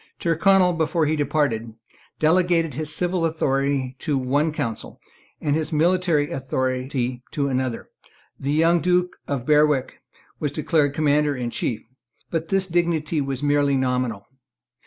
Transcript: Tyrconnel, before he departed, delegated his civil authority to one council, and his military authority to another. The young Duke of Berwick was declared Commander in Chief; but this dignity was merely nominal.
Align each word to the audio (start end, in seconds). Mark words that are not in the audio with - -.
Tyrconnel, 0.19 0.73
before 0.73 1.05
he 1.05 1.15
departed, 1.15 1.75
delegated 2.17 2.73
his 2.73 2.91
civil 2.91 3.23
authority 3.23 3.95
to 3.99 4.17
one 4.17 4.51
council, 4.51 4.99
and 5.39 5.55
his 5.55 5.71
military 5.71 6.31
authority 6.31 7.21
to 7.29 7.47
another. 7.49 7.87
The 8.39 8.51
young 8.51 8.79
Duke 8.81 9.15
of 9.27 9.45
Berwick 9.45 10.01
was 10.39 10.51
declared 10.51 10.95
Commander 10.95 11.35
in 11.35 11.51
Chief; 11.51 11.83
but 12.31 12.47
this 12.47 12.65
dignity 12.65 13.21
was 13.21 13.43
merely 13.43 13.77
nominal. 13.77 14.25